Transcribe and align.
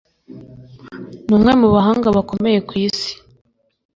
Ni 1.27 1.33
umwe 1.37 1.51
mu 1.61 1.67
bahanga 1.75 2.07
bakomeye 2.17 2.59
ku 2.67 2.73
isi 2.85 3.11